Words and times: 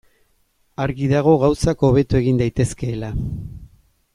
Argi 0.85 1.09
dago 1.11 1.33
gauzak 1.43 1.85
hobeto 1.89 2.19
egin 2.21 2.43
daitezkeela. 2.43 3.13